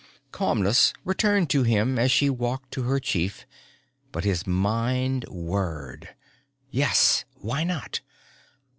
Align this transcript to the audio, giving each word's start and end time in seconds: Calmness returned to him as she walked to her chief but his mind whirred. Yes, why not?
Calmness 0.31 0.93
returned 1.05 1.47
to 1.51 1.61
him 1.61 1.99
as 1.99 2.09
she 2.09 2.27
walked 2.27 2.71
to 2.71 2.81
her 2.81 2.99
chief 2.99 3.45
but 4.11 4.23
his 4.23 4.47
mind 4.47 5.25
whirred. 5.29 6.15
Yes, 6.71 7.23
why 7.35 7.63
not? 7.63 7.99